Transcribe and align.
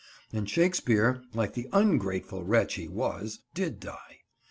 And 0.33 0.49
Shakespeare, 0.49 1.21
like 1.35 1.53
the 1.53 1.69
ungrateful 1.71 2.43
wretch 2.43 2.73
he 2.73 2.87
was, 2.87 3.41
did 3.53 3.79
die. 3.79 4.21